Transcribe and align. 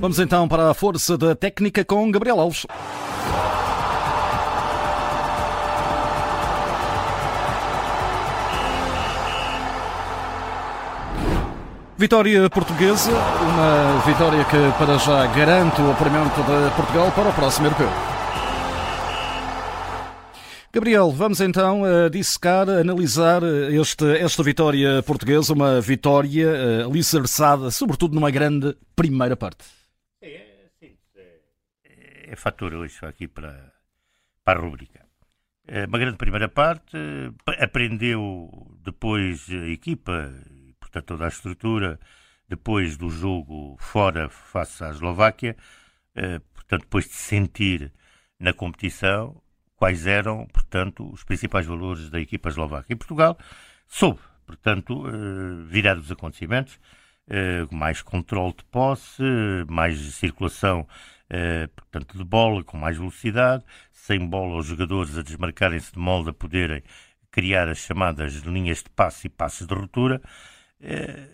Vamos 0.00 0.18
então 0.18 0.46
para 0.46 0.70
a 0.70 0.74
força 0.74 1.16
da 1.16 1.34
técnica 1.34 1.84
com 1.84 2.10
Gabriel 2.10 2.40
Alves. 2.40 2.66
Vitória 11.96 12.50
portuguesa, 12.50 13.10
uma 13.12 14.02
vitória 14.04 14.44
que 14.44 14.78
para 14.78 14.98
já 14.98 15.26
garante 15.28 15.80
o 15.80 15.92
apuramento 15.92 16.42
de 16.42 16.76
Portugal 16.76 17.12
para 17.12 17.28
o 17.28 17.32
próximo 17.32 17.68
europeu. 17.68 17.88
Gabriel, 20.72 21.12
vamos 21.12 21.40
então 21.40 21.82
uh, 21.82 22.10
dissecar, 22.10 22.68
analisar 22.68 23.42
este, 23.70 24.04
esta 24.18 24.42
vitória 24.42 25.04
portuguesa, 25.04 25.52
uma 25.52 25.80
vitória 25.80 26.48
uh, 26.48 26.90
alicerçada, 26.90 27.70
sobretudo 27.70 28.16
numa 28.16 28.28
grande 28.28 28.76
primeira 28.96 29.36
parte. 29.36 29.64
É, 32.34 32.36
fator 32.36 32.74
hoje 32.74 32.98
aqui 33.06 33.28
para, 33.28 33.72
para 34.44 34.58
a 34.58 34.62
rubrica. 34.62 35.06
É 35.66 35.86
uma 35.86 35.98
grande 35.98 36.16
primeira 36.16 36.48
parte, 36.48 36.96
aprendeu 37.60 38.76
depois 38.82 39.48
a 39.50 39.68
equipa, 39.68 40.34
portanto 40.80 41.06
toda 41.06 41.24
a 41.26 41.28
estrutura, 41.28 41.98
depois 42.48 42.96
do 42.96 43.08
jogo 43.08 43.76
fora 43.78 44.28
face 44.28 44.82
à 44.84 44.90
Eslováquia, 44.90 45.56
eh, 46.14 46.40
portanto 46.52 46.82
depois 46.82 47.06
de 47.06 47.14
sentir 47.14 47.92
na 48.38 48.52
competição 48.52 49.40
quais 49.76 50.06
eram, 50.06 50.46
portanto, 50.48 51.08
os 51.10 51.24
principais 51.24 51.66
valores 51.66 52.10
da 52.10 52.20
equipa 52.20 52.48
eslovaca. 52.48 52.92
E 52.92 52.96
Portugal 52.96 53.38
soube, 53.86 54.20
portanto, 54.44 55.06
eh, 55.08 55.64
virar 55.66 55.96
os 55.96 56.10
acontecimentos, 56.10 56.78
eh, 57.28 57.66
mais 57.70 58.02
controle 58.02 58.52
de 58.54 58.64
posse, 58.64 59.22
mais 59.68 59.98
circulação, 60.14 60.86
eh, 60.86 61.13
portanto, 61.74 62.16
de 62.18 62.24
bola, 62.24 62.62
com 62.64 62.76
mais 62.76 62.96
velocidade, 62.96 63.64
sem 63.92 64.26
bola 64.26 64.58
os 64.58 64.66
jogadores 64.66 65.16
a 65.16 65.22
desmarcarem-se 65.22 65.92
de 65.92 65.98
molde 65.98 66.30
a 66.30 66.32
poderem 66.32 66.82
criar 67.30 67.68
as 67.68 67.78
chamadas 67.78 68.34
linhas 68.42 68.82
de 68.82 68.90
passe 68.90 69.26
e 69.26 69.30
passes 69.30 69.66
de 69.66 69.74
ruptura, 69.74 70.20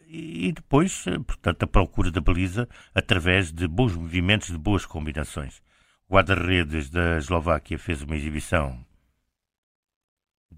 e 0.06 0.52
depois, 0.52 1.04
portanto, 1.26 1.64
a 1.64 1.66
procura 1.66 2.10
da 2.10 2.20
baliza 2.20 2.68
através 2.94 3.52
de 3.52 3.66
bons 3.66 3.96
movimentos, 3.96 4.48
de 4.48 4.58
boas 4.58 4.86
combinações. 4.86 5.60
O 6.08 6.14
guarda-redes 6.14 6.88
da 6.88 7.18
Eslováquia 7.18 7.78
fez 7.78 8.02
uma 8.02 8.16
exibição 8.16 8.84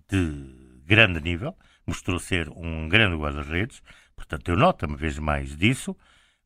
de 0.08 0.82
grande 0.84 1.20
nível, 1.20 1.56
mostrou 1.86 2.18
ser 2.18 2.48
um 2.50 2.88
grande 2.88 3.16
guarda-redes, 3.16 3.82
portanto 4.14 4.48
eu 4.50 4.56
noto 4.56 4.86
uma 4.86 4.96
vez 4.96 5.18
mais 5.18 5.56
disso. 5.56 5.96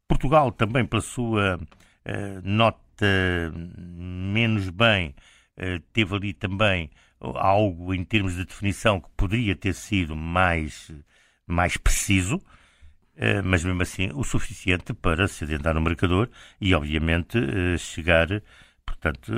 Portugal 0.08 0.52
também 0.52 0.86
pela 0.86 1.02
sua 1.02 1.56
uh, 1.56 2.40
nota 2.44 2.85
menos 3.04 4.68
bem, 4.70 5.14
uh, 5.58 5.80
teve 5.92 6.14
ali 6.14 6.32
também 6.32 6.90
algo 7.20 7.94
em 7.94 8.04
termos 8.04 8.34
de 8.34 8.44
definição 8.44 9.00
que 9.00 9.08
poderia 9.16 9.56
ter 9.56 9.74
sido 9.74 10.14
mais, 10.14 10.92
mais 11.46 11.76
preciso, 11.76 12.40
mas 13.42 13.64
mesmo 13.64 13.80
assim 13.80 14.10
o 14.14 14.22
suficiente 14.22 14.92
para 14.92 15.26
se 15.26 15.44
adentrar 15.44 15.74
no 15.74 15.80
marcador 15.80 16.28
e 16.60 16.74
obviamente 16.74 17.38
chegar 17.78 18.28
portanto, 18.84 19.32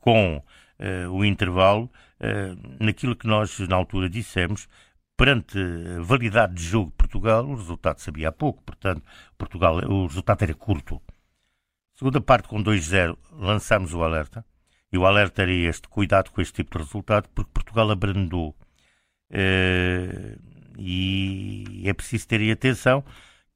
com 0.00 0.42
o 1.10 1.22
intervalo, 1.22 1.90
naquilo 2.80 3.14
que 3.14 3.26
nós 3.26 3.58
na 3.60 3.76
altura 3.76 4.08
dissemos, 4.08 4.66
perante 5.16 5.58
a 5.58 6.02
validade 6.02 6.54
de 6.54 6.64
jogo 6.64 6.90
de 6.90 6.96
Portugal, 6.96 7.44
o 7.46 7.54
resultado 7.54 7.98
sabia 7.98 8.30
há 8.30 8.32
pouco, 8.32 8.62
portanto, 8.62 9.02
Portugal, 9.38 9.76
o 9.76 10.06
resultado 10.06 10.42
era 10.42 10.54
curto. 10.54 11.00
Segunda 12.02 12.20
parte, 12.20 12.48
com 12.48 12.60
2-0, 12.60 13.16
lançámos 13.30 13.94
o 13.94 14.02
alerta, 14.02 14.44
e 14.92 14.98
o 14.98 15.06
alerta 15.06 15.42
era 15.42 15.52
este, 15.52 15.86
cuidado 15.86 16.32
com 16.32 16.40
este 16.40 16.54
tipo 16.54 16.76
de 16.76 16.82
resultado, 16.82 17.28
porque 17.28 17.52
Portugal 17.54 17.88
abrandou. 17.92 18.56
Uh, 19.30 20.36
e 20.76 21.84
é 21.84 21.92
preciso 21.92 22.26
ter 22.26 22.50
atenção 22.50 23.04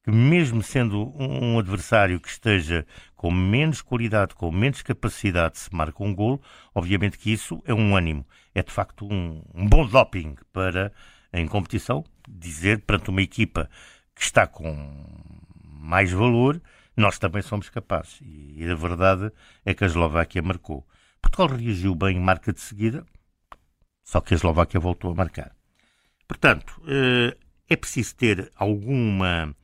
que 0.04 0.12
mesmo 0.12 0.62
sendo 0.62 1.12
um 1.20 1.59
adversário 1.59 2.20
que 2.20 2.28
esteja 2.28 2.87
com 3.16 3.32
menos 3.32 3.82
qualidade, 3.82 4.37
com 4.37 4.53
menos 4.53 4.81
capacidade, 4.81 5.59
se 5.59 5.75
marca 5.75 6.04
um 6.04 6.15
gol, 6.15 6.41
obviamente 6.72 7.19
que 7.19 7.32
isso 7.32 7.60
é 7.66 7.75
um 7.75 7.97
ânimo. 7.97 8.25
É 8.54 8.62
de 8.62 8.70
facto 8.70 9.12
um, 9.12 9.43
um 9.56 9.66
bom 9.66 9.84
doping 9.84 10.37
para, 10.53 10.93
em 11.32 11.49
competição, 11.49 12.04
dizer 12.28 12.81
perante 12.82 13.10
uma 13.10 13.22
equipa 13.22 13.69
que 14.15 14.22
está 14.22 14.47
com 14.47 14.72
mais 15.65 16.12
valor, 16.12 16.62
nós 16.96 17.18
também 17.18 17.42
somos 17.42 17.68
capazes. 17.68 18.20
E, 18.22 18.62
e 18.62 18.70
a 18.70 18.74
verdade 18.74 19.30
é 19.64 19.74
que 19.74 19.84
a 19.84 19.86
Eslováquia 19.86 20.42
marcou. 20.42 20.86
Portugal 21.20 21.56
reagiu 21.56 21.94
bem, 21.94 22.18
marca 22.20 22.52
de 22.52 22.60
seguida, 22.60 23.04
só 24.04 24.20
que 24.20 24.34
a 24.34 24.36
Eslováquia 24.36 24.80
voltou 24.80 25.10
a 25.12 25.14
marcar. 25.14 25.54
Portanto, 26.28 26.80
eh, 26.86 27.36
é 27.68 27.76
preciso 27.76 28.14
ter 28.16 28.50
alguma 28.56 29.54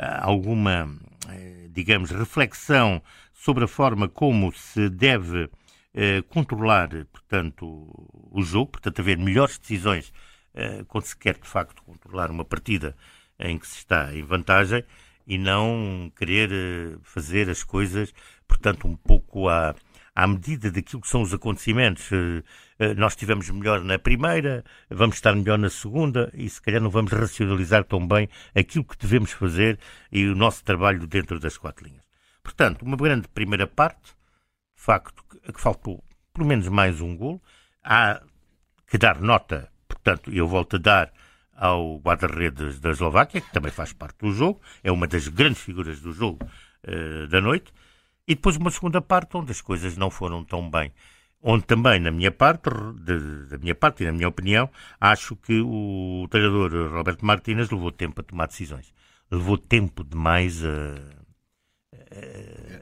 alguma, 0.00 0.88
eh, 1.28 1.68
digamos, 1.70 2.10
reflexão 2.10 3.02
sobre 3.32 3.64
a 3.64 3.68
forma 3.68 4.08
como 4.08 4.52
se 4.52 4.88
deve 4.88 5.50
eh, 5.94 6.22
controlar, 6.28 6.88
portanto, 7.12 7.66
o 7.66 8.42
jogo, 8.42 8.72
portanto, 8.72 9.00
haver 9.00 9.18
melhores 9.18 9.58
decisões 9.58 10.12
eh, 10.54 10.84
quando 10.88 11.04
se 11.04 11.16
quer, 11.16 11.38
de 11.38 11.48
facto, 11.48 11.82
controlar 11.82 12.30
uma 12.30 12.44
partida 12.44 12.96
em 13.38 13.58
que 13.58 13.66
se 13.66 13.78
está 13.78 14.14
em 14.14 14.22
vantagem 14.22 14.84
e 15.30 15.38
não 15.38 16.10
querer 16.16 16.98
fazer 17.04 17.48
as 17.48 17.62
coisas, 17.62 18.12
portanto, 18.48 18.88
um 18.88 18.96
pouco 18.96 19.48
à, 19.48 19.76
à 20.12 20.26
medida 20.26 20.72
daquilo 20.72 21.00
que 21.00 21.08
são 21.08 21.22
os 21.22 21.32
acontecimentos. 21.32 22.10
Eh, 22.10 22.42
eh, 22.80 22.94
nós 22.94 23.12
estivemos 23.12 23.48
melhor 23.48 23.84
na 23.84 23.96
primeira, 23.96 24.64
vamos 24.90 25.14
estar 25.14 25.32
melhor 25.36 25.56
na 25.56 25.70
segunda 25.70 26.32
e 26.34 26.50
se 26.50 26.60
calhar 26.60 26.82
não 26.82 26.90
vamos 26.90 27.12
racionalizar 27.12 27.84
tão 27.84 28.04
bem 28.04 28.28
aquilo 28.56 28.84
que 28.84 28.98
devemos 28.98 29.30
fazer 29.30 29.78
e 30.10 30.26
o 30.26 30.34
nosso 30.34 30.64
trabalho 30.64 31.06
dentro 31.06 31.38
das 31.38 31.56
quatro 31.56 31.86
linhas. 31.86 32.02
Portanto, 32.42 32.82
uma 32.82 32.96
grande 32.96 33.28
primeira 33.28 33.68
parte, 33.68 34.10
de 34.74 34.82
facto, 34.82 35.22
que 35.54 35.60
faltou 35.60 36.02
pelo 36.34 36.48
menos 36.48 36.66
mais 36.66 37.00
um 37.00 37.16
gol. 37.16 37.40
Há 37.84 38.20
que 38.88 38.98
dar 38.98 39.20
nota, 39.20 39.70
portanto, 39.86 40.32
eu 40.32 40.48
volto 40.48 40.74
a 40.74 40.78
dar 40.80 41.12
ao 41.60 41.98
guarda-redes 41.98 42.80
da 42.80 42.90
Eslováquia, 42.90 43.42
que 43.42 43.52
também 43.52 43.70
faz 43.70 43.92
parte 43.92 44.16
do 44.20 44.32
jogo, 44.32 44.62
é 44.82 44.90
uma 44.90 45.06
das 45.06 45.28
grandes 45.28 45.60
figuras 45.60 46.00
do 46.00 46.10
jogo 46.10 46.38
uh, 46.42 47.28
da 47.28 47.38
noite. 47.38 47.70
E 48.26 48.34
depois 48.34 48.56
uma 48.56 48.70
segunda 48.70 49.02
parte 49.02 49.36
onde 49.36 49.52
as 49.52 49.60
coisas 49.60 49.94
não 49.94 50.10
foram 50.10 50.42
tão 50.42 50.70
bem. 50.70 50.90
Onde 51.42 51.64
também, 51.64 52.00
na 52.00 52.10
minha 52.10 52.30
parte, 52.30 52.70
de, 53.04 53.46
da 53.48 53.58
minha 53.58 53.74
parte 53.74 54.02
e 54.02 54.06
na 54.06 54.12
minha 54.12 54.28
opinião, 54.28 54.70
acho 54.98 55.36
que 55.36 55.60
o 55.60 56.26
treinador 56.30 56.72
Roberto 56.92 57.26
Martínez 57.26 57.68
levou 57.70 57.92
tempo 57.92 58.20
a 58.20 58.24
tomar 58.24 58.46
decisões. 58.46 58.94
Levou 59.30 59.58
tempo 59.58 60.02
demais 60.02 60.64
a, 60.64 60.94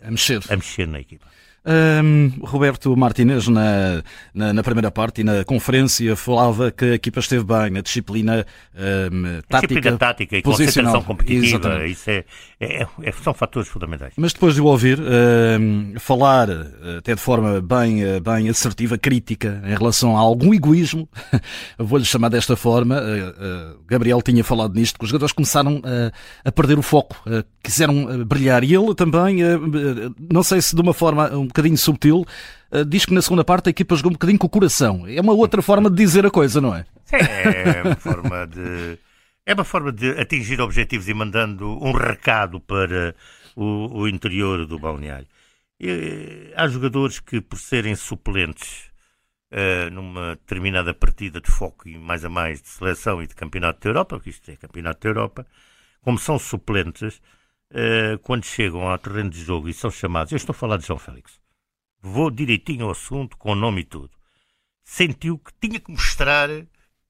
a, 0.05 0.07
a 0.07 0.11
mexer. 0.11 0.41
a 0.49 0.57
mexer 0.57 0.87
na 0.87 1.01
equipa. 1.01 1.27
Um, 1.67 2.33
Roberto 2.43 2.97
Martinez, 2.97 3.49
na, 3.49 4.03
na, 4.33 4.53
na, 4.53 4.63
primeira 4.63 4.91
parte 4.91 5.21
e 5.21 5.25
na 5.25 5.45
conferência, 5.45 6.15
falava 6.17 6.71
que 6.71 6.85
a 6.85 6.95
equipa 6.95 7.21
esteve 7.21 7.45
bem 7.45 7.71
na 7.71 7.81
disciplina 7.81 8.47
um, 8.75 9.43
tática, 9.49 9.67
disciplina 9.67 9.99
tática 9.99 10.37
e 10.37 10.43
concentração 10.43 11.03
competitiva. 11.03 11.87
Isso 11.87 12.11
é, 12.11 12.25
é, 12.61 12.87
é, 13.03 13.13
são 13.13 13.35
fatores 13.35 13.69
fundamentais. 13.69 14.15
Mas 14.17 14.33
depois 14.33 14.55
de 14.55 14.61
o 14.61 14.67
ouvir 14.67 14.99
um, 15.01 15.95
falar, 15.99 16.49
até 16.97 17.15
de 17.15 17.21
forma 17.21 17.61
bem, 17.61 18.03
bem 18.23 18.49
assertiva, 18.49 18.97
crítica, 18.97 19.63
em 19.67 19.75
relação 19.75 20.17
a 20.17 20.21
algum 20.21 20.55
egoísmo, 20.55 21.09
vou-lhe 21.77 22.05
chamar 22.05 22.31
desta 22.31 22.57
forma, 22.57 22.99
uh, 22.99 23.75
uh, 23.75 23.79
Gabriel 23.87 24.23
tinha 24.23 24.45
falado 24.45 24.75
nisto, 24.75 24.99
que 24.99 25.05
os 25.05 25.11
jogadores 25.11 25.33
começaram 25.33 25.83
a 26.45 26.53
perder 26.53 26.79
o 26.79 26.83
foco, 26.83 27.17
quiseram 27.63 28.25
brilhar. 28.25 28.63
E 28.65 28.75
ele 28.75 28.95
também, 28.95 29.39
não 30.31 30.43
sei 30.43 30.63
se 30.63 30.75
de 30.75 30.81
uma 30.81 30.95
forma 30.95 31.29
bocadinho 31.49 31.77
subtil, 31.77 32.25
uh, 32.71 32.85
diz 32.85 33.05
que 33.05 33.15
na 33.15 33.23
segunda 33.23 33.45
parte 33.45 33.69
a 33.69 33.71
equipa 33.71 33.97
jogou 33.97 34.11
um 34.11 34.15
bocadinho 34.15 34.39
com 34.39 34.47
o 34.47 34.51
coração. 34.51 35.07
É 35.07 35.21
uma 35.21 35.33
outra 35.33 35.61
forma 35.61 35.91
de 35.91 35.97
dizer 35.97 36.25
a 36.25 36.31
coisa, 36.31 36.61
não 36.61 36.75
é? 36.75 36.85
É 37.11 37.83
uma 37.83 37.97
forma 37.97 38.47
de. 38.47 38.99
É 39.47 39.55
uma 39.55 39.65
forma 39.65 39.91
de 39.91 40.11
atingir 40.21 40.61
objetivos 40.61 41.09
e 41.09 41.15
mandando 41.15 41.83
um 41.83 41.93
recado 41.93 42.61
para 42.61 43.15
o, 43.57 44.03
o 44.03 44.09
interior 44.09 44.67
do 44.67 44.79
balneário. 44.79 45.27
E, 45.81 46.53
há 46.55 46.69
jogadores 46.69 47.19
que, 47.19 47.41
por 47.41 47.59
serem 47.59 47.97
suplentes 47.97 48.91
uh, 49.53 49.91
numa 49.91 50.37
determinada 50.37 50.93
partida 50.93 51.41
de 51.41 51.51
foco 51.51 51.89
e 51.89 51.99
mais 51.99 52.25
a 52.25 52.29
mais 52.29 52.61
de 52.61 52.69
seleção 52.69 53.23
e 53.23 53.27
de 53.27 53.35
campeonato 53.35 53.81
da 53.81 53.91
Europa, 53.91 54.17
porque 54.17 54.31
isto 54.31 54.51
é 54.51 54.57
campeonato 54.57 55.01
da 55.01 55.09
Europa, 55.09 55.47
como 56.03 56.19
são 56.19 56.39
suplentes, 56.39 57.21
uh, 57.73 58.19
quando 58.21 58.45
chegam 58.45 58.89
ao 58.89 58.99
terreno 58.99 59.31
de 59.31 59.43
jogo 59.43 59.69
e 59.69 59.75
são 59.75 59.91
chamados, 59.91 60.33
eu 60.33 60.37
estou 60.37 60.53
a 60.53 60.57
falar 60.57 60.77
de 60.77 60.87
João 60.87 60.99
Félix, 60.99 61.41
vou 62.01 62.31
direitinho 62.31 62.87
ao 62.87 62.93
assunto, 62.93 63.37
com 63.37 63.53
o 63.53 63.55
nome 63.55 63.83
e 63.83 63.85
tudo. 63.85 64.11
Sentiu 64.85 65.39
que 65.39 65.53
tinha 65.61 65.79
que 65.79 65.91
mostrar 65.91 66.49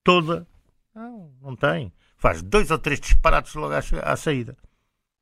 toda. 0.02 0.48
Não, 0.94 1.32
não 1.40 1.54
tem. 1.54 1.92
Faz 2.16 2.42
dois 2.42 2.70
ou 2.72 2.78
três 2.78 2.98
disparados 2.98 3.54
logo 3.54 3.72
à, 3.72 3.78
à 4.12 4.16
saída. 4.16 4.56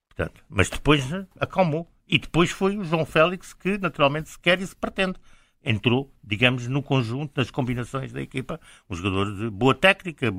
Portanto, 0.08 0.42
mas 0.48 0.70
depois 0.70 1.04
acalmou 1.38 1.86
E 2.08 2.18
depois 2.18 2.50
foi 2.50 2.78
o 2.78 2.84
João 2.84 3.04
Félix 3.04 3.52
que, 3.52 3.76
naturalmente, 3.76 4.30
se 4.30 4.38
quer 4.38 4.60
e 4.60 4.66
se 4.66 4.74
pretende. 4.74 5.18
Entrou, 5.62 6.14
digamos, 6.22 6.68
no 6.68 6.82
conjunto 6.82 7.34
das 7.34 7.50
combinações 7.50 8.12
da 8.12 8.22
equipa. 8.22 8.58
Um 8.88 8.94
jogador 8.94 9.36
de 9.36 9.50
boa 9.50 9.74
técnica, 9.74 10.32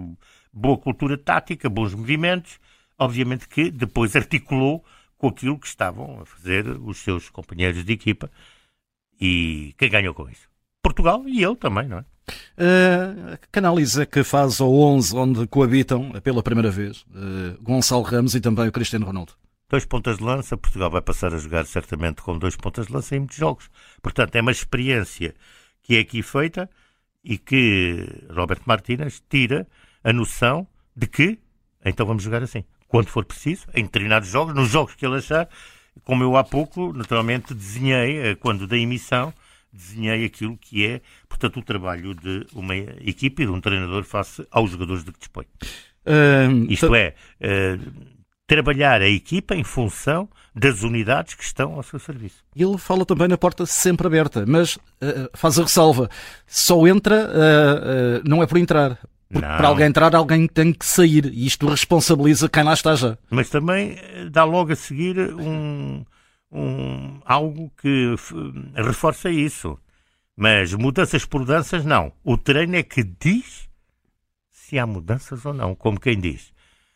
boa 0.52 0.78
cultura 0.78 1.18
tática, 1.18 1.70
bons 1.70 1.94
movimentos. 1.94 2.60
Obviamente 3.00 3.48
que 3.48 3.70
depois 3.70 4.16
articulou 4.16 4.84
com 5.18 5.28
aquilo 5.28 5.60
que 5.60 5.68
estavam 5.68 6.22
a 6.22 6.26
fazer 6.26 6.68
os 6.68 6.98
seus 6.98 7.30
companheiros 7.30 7.84
de 7.84 7.94
equipa. 7.94 8.32
E 9.20 9.74
quem 9.78 9.90
ganhou 9.90 10.14
com 10.14 10.30
isso? 10.30 10.48
Portugal 10.82 11.24
e 11.28 11.42
eu 11.42 11.56
também, 11.56 11.88
não 11.88 12.00
é? 12.00 12.06
Uh, 12.58 13.38
que 13.52 13.60
análise 13.60 14.02
é 14.02 14.06
que 14.06 14.24
faz 14.24 14.60
ao 14.60 14.74
11 14.74 15.16
onde 15.16 15.48
coabitam 15.48 16.12
pela 16.22 16.44
primeira 16.44 16.70
vez 16.70 17.04
uh, 17.04 17.62
Gonçalo 17.62 18.04
Ramos 18.04 18.36
e 18.36 18.42
também 18.42 18.68
o 18.68 18.72
Cristiano 18.72 19.06
Ronaldo? 19.06 19.34
Dois 19.70 19.86
pontas 19.86 20.18
de 20.18 20.24
lança, 20.24 20.58
Portugal 20.58 20.90
vai 20.90 21.02
passar 21.02 21.34
a 21.34 21.38
jogar 21.38 21.66
certamente 21.66 22.22
com 22.22 22.38
dois 22.38 22.56
pontas 22.56 22.88
de 22.88 22.94
lança 22.94 23.16
em 23.16 23.20
muitos 23.20 23.38
jogos. 23.38 23.70
Portanto, 24.02 24.36
é 24.36 24.42
uma 24.42 24.52
experiência 24.52 25.36
que 25.82 25.98
é 25.98 26.00
aqui 26.00 26.22
feita 26.22 26.70
e 27.24 27.38
que 27.38 28.08
Roberto 28.30 28.64
Martínez 28.66 29.22
tira 29.30 29.68
a 30.04 30.14
noção 30.14 30.68
de 30.96 31.08
que 31.08 31.40
então 31.84 32.06
vamos 32.06 32.24
jogar 32.24 32.44
assim. 32.44 32.64
Quando 32.88 33.07
for 33.07 33.25
preciso, 33.25 33.66
em 33.74 33.84
determinados 33.84 34.30
jogos, 34.30 34.56
nos 34.56 34.69
jogos 34.69 34.95
que 34.95 35.06
ele 35.06 35.18
achar, 35.18 35.50
como 36.04 36.24
eu 36.24 36.38
há 36.38 36.44
pouco, 36.44 36.94
naturalmente, 36.94 37.54
desenhei, 37.54 38.18
eh, 38.18 38.36
quando 38.36 38.66
da 38.68 38.78
emissão, 38.78 39.34
desenhei 39.72 40.25
aquilo 40.25 40.57
que 40.57 40.86
é, 40.86 41.01
portanto, 41.28 41.60
o 41.60 41.63
trabalho 41.63 42.13
de 42.13 42.45
uma 42.54 42.75
equipe 42.75 43.44
e 43.44 43.45
de 43.45 43.51
um 43.51 43.62
treinador 43.62 44.04
face 44.04 44.45
aos 44.51 44.72
jogadores 44.72 45.04
de 45.04 45.12
que 45.12 45.19
dispõe. 45.19 45.45
Uh, 46.06 46.72
Isto 46.72 46.95
é, 46.95 47.13
uh, 47.42 47.92
trabalhar 48.48 49.01
a 49.01 49.10
equipa 49.10 49.56
em 49.56 49.63
função 49.63 50.30
das 50.56 50.81
unidades 50.81 51.36
que 51.36 51.44
estão 51.44 51.74
ao 51.74 51.83
seu 51.83 52.00
serviço. 52.00 52.44
Ele 52.56 52.78
fala 52.78 53.06
também 53.06 53.28
na 53.28 53.38
porta 53.38 53.66
sempre 53.66 54.07
aberta, 54.07 54.45
mas 54.48 54.78
uh, 54.78 55.30
faz 55.33 55.60
a 55.60 55.63
ressalva: 55.63 56.10
só 56.48 56.88
entra, 56.88 57.30
não 58.24 58.42
é 58.42 58.48
por 58.48 58.57
entrar. 58.57 58.98
Para 59.32 59.68
alguém 59.68 59.88
entrar, 59.88 60.16
alguém 60.16 60.48
tem 60.48 60.72
que 60.72 60.86
sair. 60.86 61.26
E 61.26 61.46
isto 61.46 61.68
responsabiliza 61.68 62.48
quem 62.48 62.64
lá 62.64 62.74
está 62.74 62.96
já. 62.96 63.18
Mas 63.30 63.50
também 63.50 63.98
dá 64.32 64.44
logo 64.44 64.72
a 64.72 64.76
seguir 64.76 65.20
um, 65.34 66.06
um, 66.52 67.20
algo 67.26 67.72
que 67.82 68.16
reforça 68.76 69.30
isso. 69.30 69.78
Mas 70.36 70.74
mudanças 70.74 71.26
por 71.26 71.42
mudanças, 71.42 71.84
não. 71.84 72.12
O 72.24 72.38
treino 72.38 72.76
é 72.76 72.84
que 72.84 73.04
diz 73.04 73.68
se 74.52 74.78
há 74.78 74.86
mudanças 74.86 75.46
ou 75.46 75.54
não, 75.54 75.74
como 75.74 76.00
quem 76.00 76.20
diz. 76.20 76.52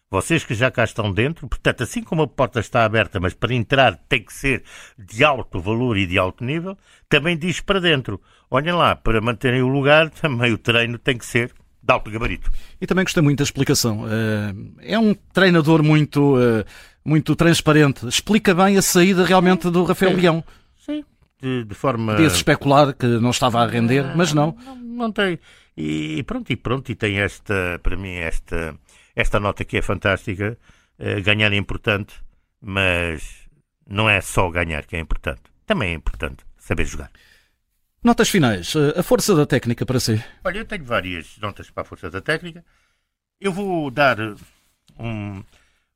Vocês 0.09 0.43
que 0.43 0.53
já 0.53 0.69
cá 0.69 0.83
estão 0.83 1.11
dentro, 1.13 1.47
portanto, 1.47 1.83
assim 1.83 2.03
como 2.03 2.23
a 2.23 2.27
porta 2.27 2.59
está 2.59 2.83
aberta, 2.83 3.17
mas 3.17 3.33
para 3.33 3.53
entrar 3.53 3.95
tem 4.09 4.21
que 4.21 4.33
ser 4.33 4.63
de 4.99 5.23
alto 5.23 5.61
valor 5.61 5.97
e 5.97 6.05
de 6.05 6.17
alto 6.17 6.43
nível, 6.43 6.77
também 7.07 7.37
diz 7.37 7.61
para 7.61 7.79
dentro. 7.79 8.21
Olhem 8.49 8.73
lá, 8.73 8.93
para 8.93 9.21
manterem 9.21 9.61
o 9.61 9.69
lugar, 9.69 10.09
também 10.21 10.51
o 10.51 10.57
treino 10.57 10.97
tem 10.97 11.17
que 11.17 11.25
ser 11.25 11.53
de 11.83 11.91
alto 11.91 12.11
gabarito. 12.11 12.49
E 12.79 12.85
também 12.85 13.03
gostei 13.03 13.23
muito 13.23 13.39
da 13.39 13.43
explicação. 13.43 14.05
Eh, 14.07 14.93
é 14.93 14.99
um 14.99 15.13
treinador 15.33 15.83
muito 15.83 16.39
eh, 16.39 16.65
muito 17.03 17.35
transparente. 17.35 18.07
Explica 18.07 18.53
bem 18.53 18.77
a 18.77 18.81
saída 18.81 19.25
realmente 19.25 19.69
do 19.69 19.83
Rafael 19.83 20.11
Sim. 20.11 20.17
Leão. 20.17 20.43
Sim, 20.77 21.03
de, 21.41 21.63
de 21.65 21.75
forma. 21.75 22.13
Podia-se 22.13 22.37
especular 22.37 22.93
que 22.93 23.05
não 23.05 23.31
estava 23.31 23.61
a 23.61 23.67
render, 23.67 24.15
mas 24.15 24.33
não. 24.33 24.55
Não, 24.63 24.75
não 24.75 25.11
tem. 25.11 25.39
E 25.75 26.21
pronto, 26.23 26.51
e 26.51 26.55
pronto, 26.55 26.91
e 26.91 26.95
tem 26.95 27.19
esta, 27.19 27.79
para 27.81 27.95
mim, 27.95 28.13
esta, 28.13 28.75
esta 29.15 29.39
nota 29.39 29.65
que 29.65 29.77
é 29.77 29.81
fantástica. 29.81 30.57
Uh, 30.99 31.21
ganhar 31.23 31.51
é 31.51 31.55
importante, 31.55 32.13
mas 32.61 33.23
não 33.89 34.07
é 34.07 34.21
só 34.21 34.49
ganhar 34.51 34.85
que 34.85 34.95
é 34.95 34.99
importante. 34.99 35.41
Também 35.65 35.89
é 35.89 35.93
importante 35.93 36.43
saber 36.57 36.85
jogar. 36.85 37.09
Notas 38.03 38.29
finais. 38.29 38.75
Eh, 38.75 38.99
a 38.99 39.03
força 39.03 39.35
da 39.35 39.45
técnica 39.45 39.85
para 39.85 39.99
si? 39.99 40.23
Olha, 40.43 40.57
eu 40.57 40.65
tenho 40.65 40.83
várias 40.83 41.37
notas 41.37 41.69
para 41.69 41.83
a 41.83 41.85
força 41.85 42.09
da 42.09 42.19
técnica. 42.19 42.65
Eu 43.39 43.53
vou 43.53 43.91
dar 43.91 44.17
um, 44.97 45.43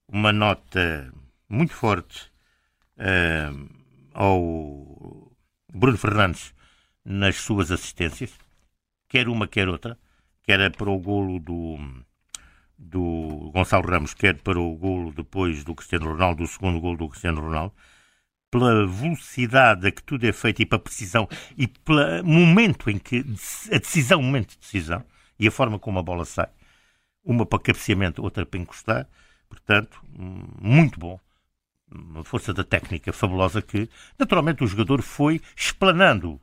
uma 0.07 0.31
nota 0.31 1.11
muito 1.49 1.73
forte 1.73 2.31
uh, 2.97 3.69
ao 4.13 5.31
Bruno 5.73 5.97
Fernandes 5.97 6.53
nas 7.03 7.37
suas 7.37 7.71
assistências, 7.71 8.31
quer 9.07 9.27
uma, 9.27 9.47
quer 9.47 9.67
outra, 9.67 9.97
quer 10.43 10.71
para 10.71 10.89
o 10.89 10.99
golo 10.99 11.39
do, 11.39 11.77
do 12.77 13.51
Gonçalo 13.53 13.87
Ramos, 13.87 14.13
quer 14.13 14.41
para 14.41 14.59
o 14.59 14.75
golo 14.75 15.11
depois 15.11 15.63
do 15.63 15.75
Cristiano 15.75 16.11
Ronaldo, 16.11 16.43
o 16.43 16.47
segundo 16.47 16.79
golo 16.79 16.97
do 16.97 17.09
Cristiano 17.09 17.41
Ronaldo, 17.41 17.73
pela 18.59 18.87
velocidade 18.87 19.87
a 19.87 19.91
que 19.91 20.03
tudo 20.03 20.25
é 20.25 20.31
feito 20.31 20.61
e 20.61 20.65
pela 20.65 20.81
precisão 20.81 21.27
e 21.57 21.67
pelo 21.67 22.23
momento 22.23 22.89
em 22.89 22.97
que 22.97 23.25
a 23.71 23.77
decisão, 23.77 24.19
o 24.19 24.23
momento 24.23 24.51
de 24.51 24.59
decisão 24.59 25.03
e 25.39 25.47
a 25.47 25.51
forma 25.51 25.77
como 25.77 25.99
a 25.99 26.03
bola 26.03 26.25
sai, 26.25 26.47
uma 27.23 27.45
para 27.45 27.59
cabeceamento, 27.59 28.21
outra 28.21 28.45
para 28.45 28.59
encostar, 28.59 29.07
Portanto, 29.55 30.01
muito 30.61 30.99
bom. 30.99 31.19
Uma 31.91 32.23
força 32.23 32.53
da 32.53 32.63
técnica 32.63 33.13
fabulosa 33.13 33.61
que, 33.61 33.89
naturalmente, 34.17 34.63
o 34.63 34.67
jogador 34.67 35.01
foi 35.01 35.39
explanando. 35.55 36.41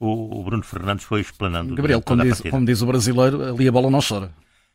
O, 0.00 0.40
o 0.40 0.42
Bruno 0.42 0.64
Fernandes 0.64 1.04
foi 1.04 1.20
explanando. 1.20 1.74
Gabriel, 1.74 2.02
como 2.02 2.22
diz, 2.22 2.40
como 2.40 2.66
diz 2.66 2.82
o 2.82 2.86
brasileiro, 2.86 3.54
ali 3.54 3.68
a 3.68 3.72
bola 3.72 3.90
não 3.90 4.00
chora. 4.00 4.32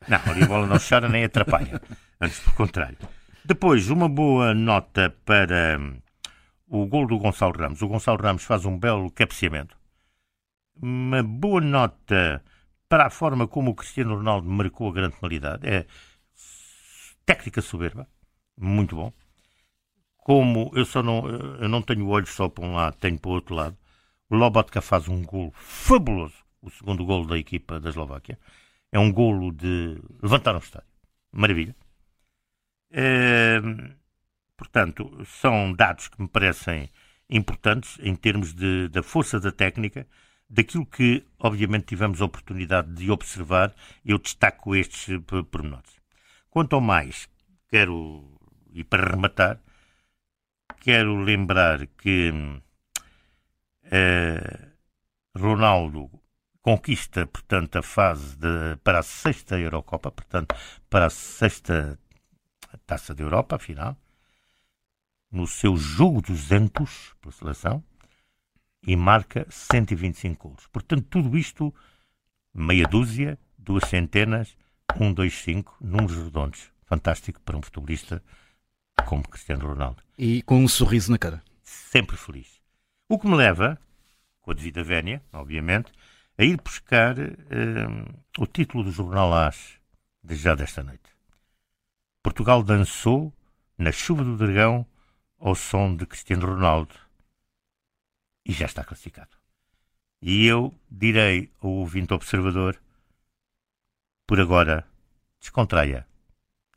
Não, 0.08 0.20
ali 0.26 0.44
a 0.44 0.48
bola 0.48 0.68
não 0.68 0.78
chora 0.80 1.10
nem 1.10 1.26
atrapalha. 1.26 1.82
Antes, 2.22 2.40
pelo 2.40 2.56
contrário. 2.56 2.98
Depois, 3.44 3.90
uma 3.90 4.08
boa 4.08 4.54
nota 4.54 5.14
para 5.26 5.80
hum, 5.80 5.98
o 6.68 6.86
gol 6.86 7.08
do 7.08 7.18
Gonçalo 7.18 7.54
Ramos. 7.58 7.82
O 7.82 7.88
Gonçalo 7.88 8.22
Ramos 8.22 8.44
faz 8.44 8.66
um 8.66 8.78
belo 8.78 9.10
cabeceamento. 9.12 9.78
Uma 10.76 11.24
boa 11.24 11.62
nota 11.62 12.44
para 12.88 13.08
a 13.08 13.10
forma 13.10 13.48
como 13.48 13.72
o 13.72 13.76
Cristiano 13.76 14.16
Ronaldo 14.16 14.50
marcou 14.50 14.90
a 14.90 14.94
grande 14.94 15.16
penalidade. 15.16 15.68
É 15.68 15.86
técnica 17.26 17.62
soberba, 17.62 18.08
muito 18.58 18.96
bom. 18.96 19.12
Como 20.18 20.72
eu 20.76 20.86
só 20.86 21.02
não, 21.02 21.28
eu 21.28 21.70
não 21.70 21.82
tenho 21.82 22.08
olhos 22.08 22.30
só 22.30 22.50
para 22.50 22.66
um 22.66 22.74
lado, 22.76 22.98
tenho 22.98 23.20
para 23.20 23.30
o 23.30 23.34
outro 23.34 23.56
lado. 23.56 23.78
O 24.30 24.36
Lobotka 24.36 24.82
faz 24.82 25.08
um 25.08 25.24
golo 25.24 25.52
fabuloso, 25.54 26.36
o 26.62 26.70
segundo 26.70 27.06
golo 27.06 27.26
da 27.26 27.38
equipa 27.38 27.80
da 27.80 27.90
Eslováquia. 27.90 28.38
É 28.92 29.00
um 29.00 29.12
golo 29.12 29.52
de 29.52 30.02
levantar 30.22 30.56
um 30.56 30.60
estádio. 30.60 30.88
Maravilha. 31.32 31.76
É, 32.92 33.60
portanto, 34.68 35.26
são 35.26 35.74
dados 35.74 36.10
que 36.10 36.22
me 36.22 36.28
parecem 36.28 36.90
importantes 37.30 37.98
em 38.02 38.16
termos 38.16 38.54
de, 38.54 38.90
da 38.90 39.02
força 39.02 39.40
da 39.40 39.52
técnica, 39.52 40.06
daquilo 40.50 40.86
que, 40.86 41.26
obviamente, 41.40 41.86
tivemos 41.88 42.22
a 42.22 42.26
oportunidade 42.26 42.94
de 42.94 43.10
observar. 43.10 43.74
Eu 44.06 44.18
destaco 44.18 44.76
estes 44.76 45.20
pormenores. 45.50 45.96
Quanto 46.50 46.76
ao 46.76 46.82
mais, 46.82 47.30
quero, 47.70 48.40
e 48.74 48.84
para 48.84 49.10
rematar, 49.10 49.60
quero 50.82 51.16
lembrar 51.16 51.88
que 51.88 52.32
uh, 53.86 54.68
Ronaldo 55.36 56.10
conquista, 56.62 57.26
portanto, 57.26 57.78
a 57.78 57.82
fase 57.82 58.38
de, 58.38 58.76
para 58.84 59.00
a 59.00 59.04
sexta 59.04 59.58
Eurocopa, 59.58 60.12
portanto, 60.12 60.54
para 60.90 61.06
a 61.06 61.10
sexta 61.10 61.98
Taça 62.86 63.14
da 63.14 63.24
Europa, 63.24 63.56
afinal, 63.56 63.98
no 65.32 65.46
seu 65.48 65.76
jogo 65.76 66.22
200 66.22 67.16
pela 67.22 67.32
seleção, 67.32 67.84
e 68.86 68.96
marca 68.96 69.46
125 69.50 70.50
gols. 70.50 70.68
Portanto, 70.68 71.06
tudo 71.10 71.38
isto, 71.38 71.74
meia 72.54 72.88
dúzia, 72.88 73.38
duas 73.58 73.84
centenas, 73.90 74.56
1, 75.00 75.14
2, 75.14 75.34
5, 75.34 75.78
números 75.82 76.18
redondos. 76.18 76.72
Fantástico 76.86 77.42
para 77.42 77.58
um 77.58 77.62
futebolista 77.62 78.24
como 79.06 79.28
Cristiano 79.28 79.68
Ronaldo. 79.68 80.02
E 80.18 80.42
com 80.44 80.64
um 80.64 80.68
sorriso 80.68 81.12
na 81.12 81.18
cara. 81.18 81.44
Sempre 81.64 82.16
feliz. 82.16 82.62
O 83.10 83.20
que 83.20 83.28
me 83.28 83.36
leva, 83.36 83.78
com 84.42 84.52
a 84.52 84.54
devida 84.54 84.84
vénia, 84.84 85.22
obviamente, 85.34 85.92
a 86.38 86.44
ir 86.44 86.62
buscar 86.62 87.18
uh, 87.20 88.24
o 88.38 88.48
título 88.48 88.84
do 88.84 88.92
jornal 88.92 89.34
AS 89.34 89.74
de 90.24 90.36
já 90.36 90.56
desta 90.56 90.84
noite. 90.84 91.10
Portugal 92.24 92.64
dançou 92.64 93.34
na 93.78 93.92
chuva 93.92 94.24
do 94.24 94.38
dragão 94.38 94.86
ao 95.40 95.56
som 95.56 95.96
de 95.96 96.06
Cristiano 96.06 96.48
Ronaldo 96.48 96.96
e 98.46 98.52
já 98.52 98.66
está 98.66 98.84
classificado. 98.84 99.30
E 100.22 100.46
eu 100.46 100.74
direi 100.90 101.52
ao 101.62 101.70
ouvinte 101.70 102.14
observador 102.14 102.80
por 104.26 104.40
agora, 104.40 104.86
descontraia 105.40 106.06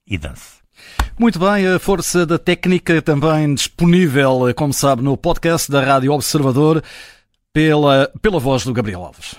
e 0.07 0.17
dance. 0.17 0.61
Muito 1.19 1.39
bem, 1.39 1.67
a 1.67 1.79
força 1.79 2.25
da 2.25 2.39
técnica 2.39 3.03
também 3.03 3.55
disponível, 3.55 4.55
como 4.55 4.73
sabe, 4.73 5.03
no 5.03 5.17
podcast 5.17 5.71
da 5.71 5.83
Rádio 5.85 6.13
Observador, 6.13 6.83
pela, 7.53 8.11
pela 8.23 8.39
voz 8.39 8.65
do 8.65 8.73
Gabriel 8.73 9.05
Alves. 9.05 9.35